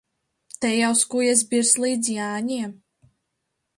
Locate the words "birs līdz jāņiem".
1.51-2.77